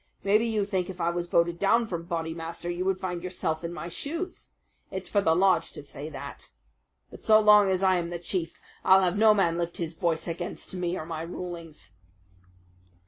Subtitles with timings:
[0.23, 3.71] "Maybe you think if I was voted down from Bodymaster you would find yourself in
[3.71, 4.49] my shoes.
[4.89, 6.49] It's for the lodge to say that.
[7.11, 10.27] But so long as I am the chief I'll have no man lift his voice
[10.27, 11.93] against me or my rulings."